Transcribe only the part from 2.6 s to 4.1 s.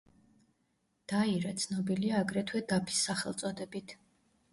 დაფის სახელწოდებით.